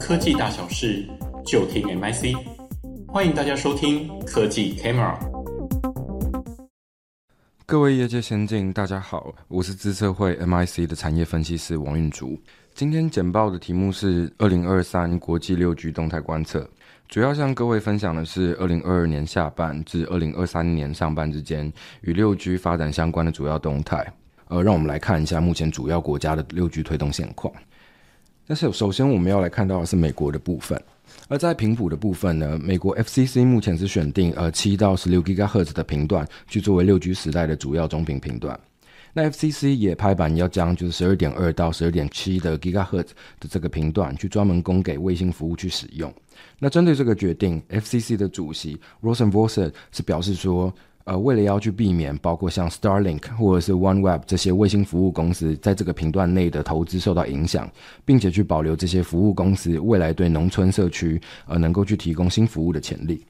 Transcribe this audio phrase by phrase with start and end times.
[0.00, 1.04] 科技大小事，
[1.44, 2.36] 就听 MIC。
[3.08, 5.16] 欢迎大家收听科技 Camera。
[7.64, 12.38] 各位业界先进，大家好，我是资策会 MIC 的产业分析师王运竹。
[12.74, 16.68] 今天简报的题目是二零二三国际六 G 动态观测。
[17.08, 21.72] 主要向各位分享的是二零二二年下半至二零二三年上半之间
[22.02, 24.06] 与六 G 发展相关的主要动态。
[24.48, 27.52] 呃，让我们来看一下目前主要国家的六 G 推动现况。
[28.46, 30.80] 但是首先我们要来看到的是美国的部分。
[31.28, 38.58] 而在频谱的部分呢，美国 FCC 目前是选定呃七到十六 GHz 的频段去作为六 G 时代的主要中频频段。
[39.12, 43.08] 那 FCC 也拍板要将就是十二点二到十二点七的 GHz
[43.40, 46.12] 的这个频段去专门供给卫星服务去使用。
[46.58, 50.72] 那针对这个决定，FCC 的主席 Rosenworcel 是表示说，
[51.06, 57.70] 呃，为了要去避免包括像 Starlink 或者是 OneWeb 这些卫星服务公司在这个频段内的投资受到影响，
[58.04, 63.24] 并且去保留这些服务公司未来对农村社区呃能够去提供新服务的潜力。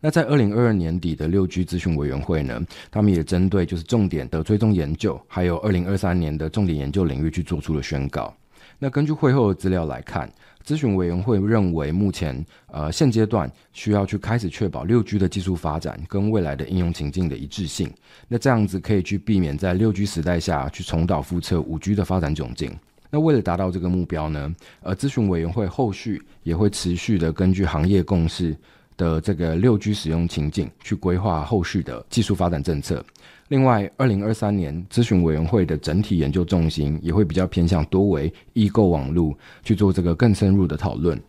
[0.00, 8.34] 那在二零二二年底的六 G 咨询委员会呢，他们也针对就是重点的追踪研究，还有二零二三年的重点研究领域去做出了宣告。
[8.80, 10.28] 那根据会后的资料来看，
[10.66, 17.92] 咨询委员会认为目前呃现阶段需要去开始确保六 G 的技术发展跟未来的应用情境的一致性。
[18.28, 22.74] 那这样子可以去避免在六 G 时代下去重蹈覆辙五 G 的发展窘境。
[23.10, 28.56] 那为了达到这个目标呢，呃，咨询委员会后续也会持续的根据行业共识。
[28.96, 33.04] 的这个六 G 使用情境去规划后续的技术发展政策。
[33.48, 41.20] 另外，二零二三年咨询委员会的整体研究重心也会比较偏向多维异构网络去做这个更深入的讨论。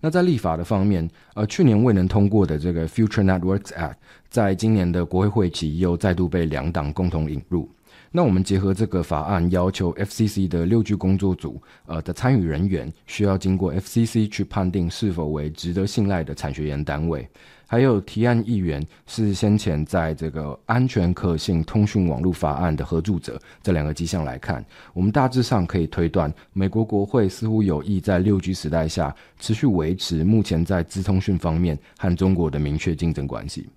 [0.00, 3.96] 那在立法的方面，呃，去年未能通过的这个 Future Networks Act，
[4.30, 7.68] 在今年的国会会期又再度被两党共同引入。
[8.10, 17.28] 那我们结合这个法案，要求 FCC 的六 G 工作组，呃的参与人员需要经过 FCC 去判定是否为值得信赖的产学研单位，
[17.66, 24.64] 还有提案议员是先前在这个安全可信通讯网络法案的合著者，这两个迹象来看，
[24.94, 33.68] 我们大致上可以推断，美国国会似乎有意在六 G 时代下持续维持目前在资通讯方面和中国的明确竞争关系。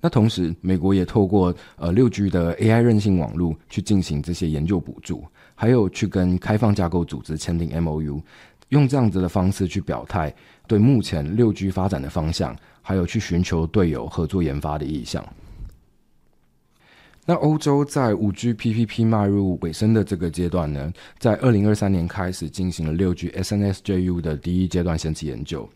[0.00, 5.24] 那同时，美国也透过呃六 G 的 AI 韧性网络去进行这些研究补助，
[5.54, 8.22] 还有去跟开放架构组织签订 MOU，
[8.68, 10.32] 用这样子的方式去表态
[10.68, 15.24] 对目前六 G 发展的方向，还有去寻求队友合作研发的意向。
[17.24, 25.68] 那欧洲在五 G PPP 迈入尾声的这个阶段呢，在二零二三年开始进行了六 G SNSJU 的第一阶段先期研究。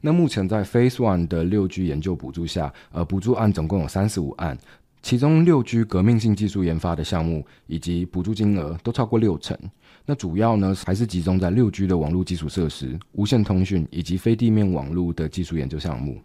[0.00, 4.56] 那目前在 Phase One 的六 G 研究补助下，呃，补助案总共有三十五案，
[5.02, 9.58] 其中六 G 革命性技术研发的项目以及补助金额都超过六成。
[10.06, 16.20] 那主要呢还是集中在六 G 的网络基础设施、无线通讯以及非地面网络的技术研究项目。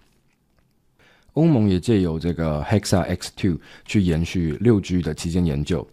[1.33, 5.85] 欧盟也借由这个 Hexa-X2 去延续六 G 的期间研究，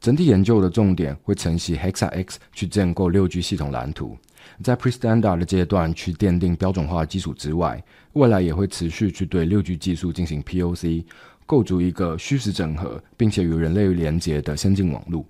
[0.00, 4.18] 整体研究的重点会承袭 Hexa-X 去建构六 G 系统蓝图。
[4.62, 7.82] 在 Pre-Standard 的阶段去奠定标准化基础之外，
[8.12, 11.04] 未来也会持续去对六 G 技术进行 POC，
[11.46, 15.24] 构筑一个虚实整合并且与人类连接的先进网络。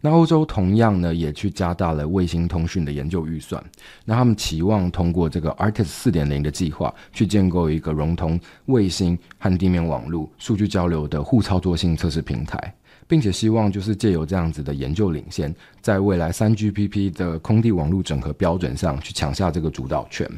[0.00, 3.64] 那欧洲同样呢，也去加大了卫星通讯的研究预算。
[4.04, 12.74] 那他们期望通过这个 Artis 四点零的计划，去建构一个融通卫星和地面网络数据交流的互操作性测试平台。
[13.06, 20.28] 并且希望就是借由这样子的研究领先，在未来三 GPP 的空地网络整合标准上去抢下这个主导权。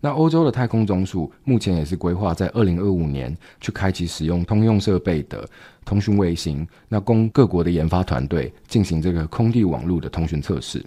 [0.00, 5.44] 那欧洲的太空总署目前也是规划在二零二五年去开启使用通用设备的
[5.84, 10.84] 通讯卫星，那供各国的研发团队进行这个空地网络的通讯测试。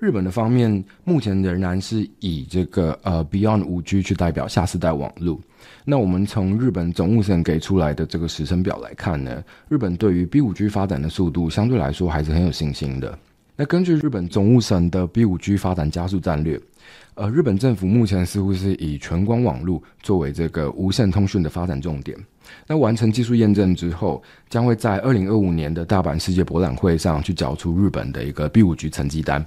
[0.00, 5.38] 日本的方面目前仍然是以这个呃 Beyond 5G 去代表下世代网络。
[5.84, 13.18] 那我们从日本总务省给出来的这个时程表来看呢，日本对于 B5G 发展的速度相对来说还是很有信心的。
[13.56, 16.58] 那根据日本总务省的 B5G 发展加速战略，
[17.12, 22.16] 呃，日本政府目前似乎是以全光网络作为这个无线通讯的发展重点。
[22.66, 29.44] 那完成技术验证之后，将会在二零二五年的大阪世界博览会上去缴出日本的一个 B5G 成绩单。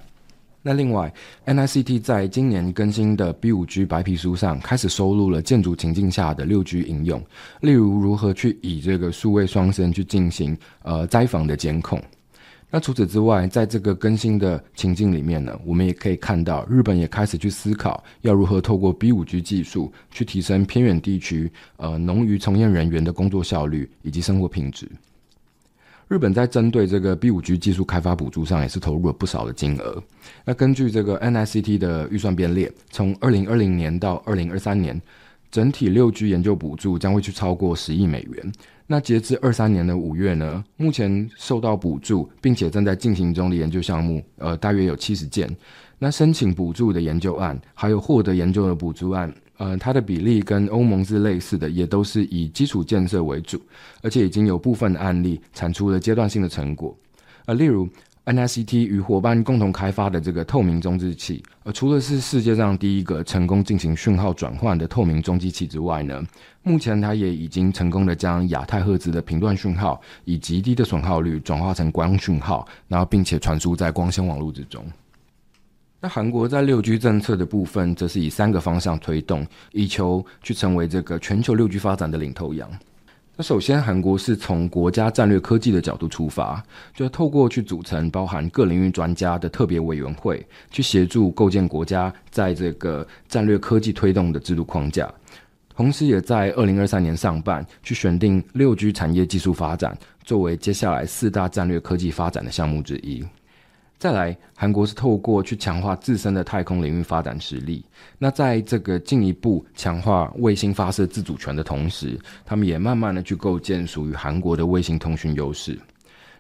[0.66, 1.14] 那另外
[1.46, 7.22] ，NICT 在今年更新的 B5G 白皮书上开始收录了建筑情境下的六 G 应用，
[7.60, 12.02] 例如如何去以这个数位双声去进行呃灾防的监控。
[12.72, 24.90] 那除此之外，在这个更新的情境里面呢，我们也可以看到日本也开始去思考要如何透过 B5G 技术去提升偏远地区呃农渔从业人员的工作效率以及生活品质。
[26.08, 30.04] 日本在针对这个 B 五 G 技术开发补助上也是投入了不少的金额。
[30.46, 35.02] 那根据这个 NICT 的预算编列，从二零二零年到二零二三年，
[35.50, 38.52] 整体六 G 研究补助将会去超过十亿美元。
[38.86, 45.50] 那截至二三年的五月呢，目前受到补助并且正在进行中的研究项目，呃，大约有七十件。
[45.98, 49.34] 那申请补助的研究案，还有获得研究的补助案，
[49.64, 53.58] 呃，它的比例跟欧盟是类似的，也都是以基础建设为主，
[54.02, 56.94] 而且已经有部分的案例产出了阶段性的成果。
[57.46, 57.88] 呃，例如
[58.26, 66.22] NICT 与伙伴共同开发的这个透明中继器，呃，除了是世界上第一个成功进行讯号转换的透明中继器之外呢，
[66.62, 74.86] 目前它也已经成功的将亚太赫兹的频段讯号以极低的损耗率转化成光讯号，然后并且传输在光纤网络之中。
[76.06, 82.70] 那韩国在六 G 政策的部分，则是以三个方向推动，以求去成为这个全球六 G 发展的领头羊。
[83.38, 86.62] 那首先，韩国是从国家战略科技的角度出发，
[86.94, 95.10] 就透过去组成包含各领域专家的特别委员会，去协助构建国家在这个战略科技推动的制度框架。
[95.74, 103.24] 同时，也在二零二三年上半去选定六 G 产业技术发展，作为接下来四大战略科技发展的项目之一。
[104.04, 107.86] 再来，韩国是透过去强化自身的太空领域发展实力。
[108.20, 115.80] 那在这个进一步强化卫星发射自主权的同时，他们也慢慢的去构建属于韩国的卫星通讯优势。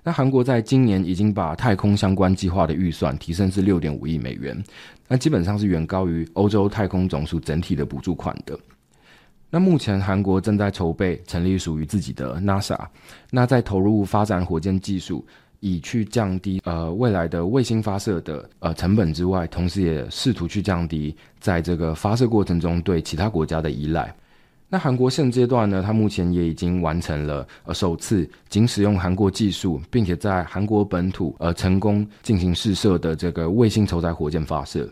[0.03, 4.61] 那韩国在今年已经把太空相关计划的预算提升至六点五亿美元，
[5.07, 8.59] 那基本上是远高于欧洲太空总署整体的补助款的。
[9.49, 12.77] 那目前韩国正在筹备成立属于自己的 NASA，
[13.31, 15.25] 那在投入发展火箭技术。
[15.63, 24.13] 以去降低呃未来的卫星发射的呃成本之外，同时也试图去降低在这个发射过程中对其他国家的依赖。
[24.67, 34.89] 那韩国现阶段呢，它目前也已经完成了呃首次仅使用韩国技术，并且在韩国本土呃成功进行试射的这个卫星筹载火箭发射。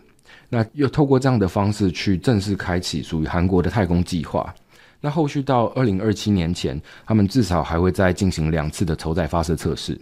[0.48, 4.54] 那又透过这样的方式去正式开启属于韩国的太空计划。
[5.02, 10.00] 那后续到二零二七年前，他们至少还会再进行两次的筹载发射测试。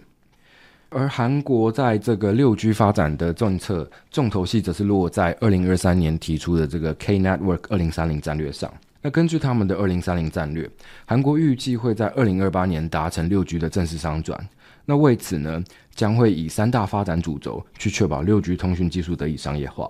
[0.92, 8.72] 而韩国在这个六 G 发展的政策重头戏，则是落在二零二三年提出的这个 K Network 二零三零战略上。
[9.00, 10.68] 那根据他们的二零三零战略，
[11.06, 14.36] 韩国预计会在二零二八年达成六 G 的正式商转。
[14.84, 15.62] 那为此呢，
[15.94, 19.88] 将会以三大发展主轴去确保六 G 通讯技术得以商业化。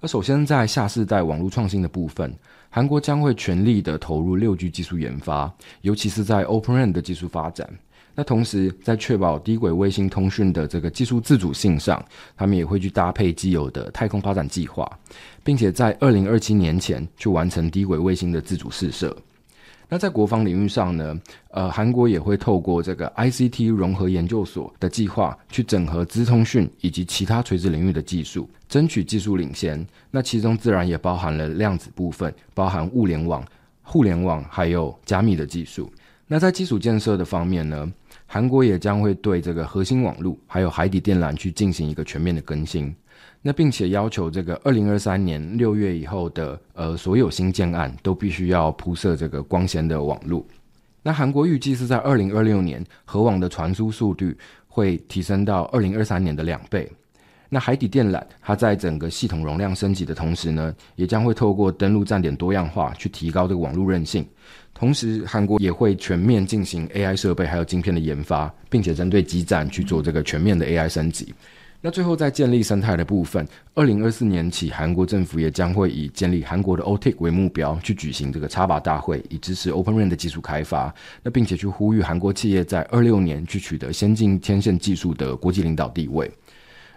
[0.00, 2.30] 而首先在下世代网络创新的部分，
[2.68, 5.50] 韩国将会全力的投入六 G 技术研发，
[5.80, 7.66] 尤其是在 Open RAN 的技术发展。
[8.16, 12.02] 那同时，在确保低轨卫星通讯的这个技术自主性上，
[12.34, 14.90] 他们也会去搭配既有的太空发展计划，
[15.44, 19.14] 并且在二零二七年前去完成低轨卫星的自主试射。
[19.88, 21.20] 那在国防领域上呢，
[21.50, 29.86] 呃，韩国也会透过这个 ICT 融合研究所的计划，去整合资通讯以及其他垂直领域的技术，争取技术领先。
[30.10, 33.44] 那其中自然也包含了量子部分，包含物联网、
[33.82, 35.88] 互联网还有加密的技术。
[36.26, 37.88] 那在基础建设的方面呢，
[38.26, 42.94] 韩国也将会对这个核心网络还有海底电缆去进行一个全面的更新。
[43.40, 50.44] 那并且要求这个二零二三年六月以后的呃所有新建案都必须要铺设这个光纤的网络。
[51.02, 54.36] 那韩国预计是在二零二六年核网的传输速率
[54.66, 56.90] 会提升到二零二三年的两倍。
[57.48, 64.26] 那海底电缆它在整个系统容量升级的同时呢，也将会透过登陆站点多样化去提高这个网络韧性。
[64.74, 71.32] 同时，韩国也会全面进行 AI 设备还有晶片的研发，并且针对基站去做这个全面的 AI 升级。
[71.80, 80.92] 那最后在建立生态的部分，二零二四年起，韩国政府也将会以建立韩国的 OTIC 为目标，去举行这个插拔大会，以支持 Open RAN 的技术开发。
[81.22, 86.28] 那并且去呼吁韩国企业在二六年去取得先进天线技术的国际领导地位。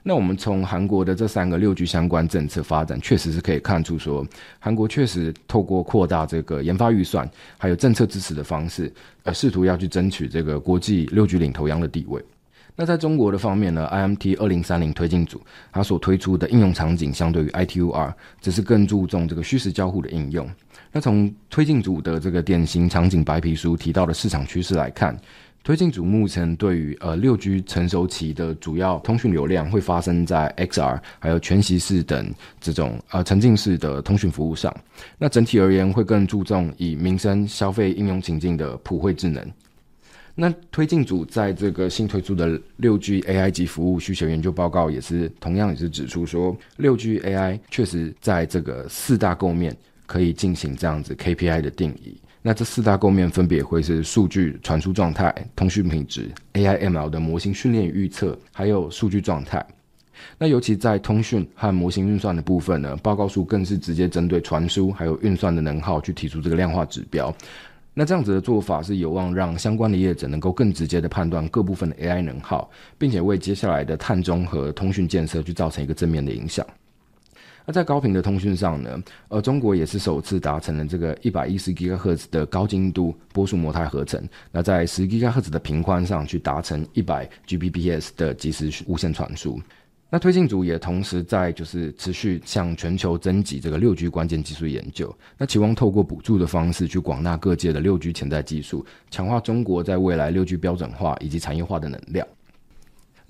[0.01, 4.25] 那我们从韩国的这三个六 G 相关政策发展，确实是可以看出说，
[4.57, 8.91] 韩国确实透过扩大这个研发预算，还有政策支持的方式，
[9.23, 12.23] 呃，试图要去争取这个国际六 G 领头羊的地位。
[12.75, 20.49] 那在中国的方面呢，IMT 二零三零推进组它所推出的应用场景，相对于 ITU-R，只是更注重这个虚实交互的应用。
[20.93, 25.15] 那从推进组的这个典型场景白皮书提到的市场趋势来看。
[25.61, 34.75] 推进组目前对于呃六 G 成熟期的主要通讯流量会发生在 XR 还有全息式等这种呃沉浸式的通讯服务上。
[35.17, 39.45] 那整体而言会更注重以民生消费应用情境的普惠智能。
[40.33, 49.75] 那推进组在这个新推出的六 G AI 级服务需求研究报告也是同样也是指出说，六 G AI 确实在这个四大构面
[50.05, 52.17] 可以进行这样子 KPI 的定义。
[52.49, 59.63] 那这四大构面分别会是数据传输状态、通讯品质、AI/ML 的模型训练与预测，还有数据状态。
[60.35, 67.31] 那尤其在通讯和模型运算的部分呢，报告书更是直接针对传输还有运算的能耗去提出这个量化指标。
[67.93, 76.65] 那这样子的做法是有望让相关的业者能够更直接的判断各部分的 AI 能耗，并且为接下来的碳中和通讯建设去造成一个正面的影响。
[77.69, 84.27] 那在高频的通讯上呢，呃，中国也是首次达成了这个一百一十吉赫兹的高精度波束模态合成。
[84.51, 89.61] 那在十吉赫兹的频宽上去达成一百 Gbps 的即时无线传输。
[90.09, 102.27] 那推进组也同时在就是持续向全球征集这个六 G 关键技术研究，那期望透过补助的方式去广纳各界的六 G 潜在技术，强化中国在未来六 G 标准化以及产业化的能量。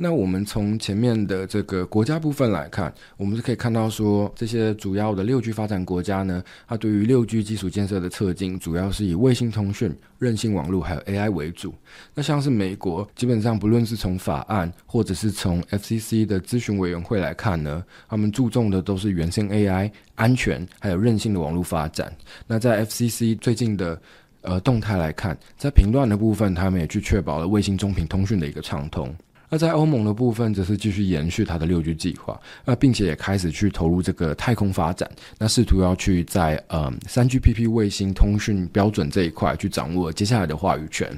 [0.02, 11.74] 那我们从前面的这个国家部分来看，我们是可以看到说，这些主要的六 G 发展国家呢，它对于六 G 基础建设的策进，主要是以卫星通讯、韧性网络还有 AI 为主。
[12.16, 22.16] 那像是美国，基本上不论是从法案或者是从 FCC 的咨询委员会来看呢，他们注重的都是原生 AI 安全还有韧性的网络发展。
[22.48, 24.02] 那在 FCC 最近的
[24.44, 29.14] 呃动态来看，在频段的部分，他们也去确保了卫星中频通讯的一个畅通。
[29.50, 41.10] 那在欧盟的部分，则是继续延续它的六 G 计划，那并且也开始去投入这个太空发展，那试图要去在嗯三 GPP 卫星通讯标准这一块去掌握接下来的话语权。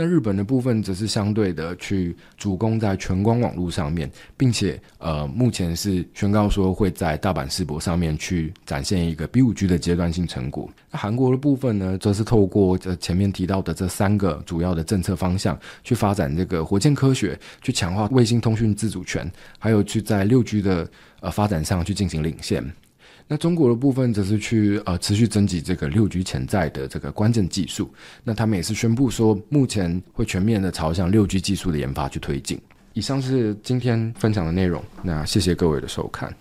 [0.00, 10.70] 那日本的部分则是相对的去主攻在全光网络上面，并且呃目前是宣告说会在大阪世博上面去展现一个 B5G 的阶段性成果。
[10.88, 19.28] 那韩国的部分呢，则是透过这前面提到的这三个主要的政策方向去发展这个火箭科学，去强化卫星通讯自主权，
[19.58, 20.88] 还有去在六 G 的
[21.18, 22.64] 呃发展上去进行领先。
[23.28, 27.92] 那中国的部分则是去呃持续征集这个六 g 潜在的这个关键技术。
[28.24, 32.58] 那他们也是宣布说目前会全面的朝向六 g 技术的研发去推进。
[32.94, 36.34] 以上是今天分享的内容那谢谢各位的收看。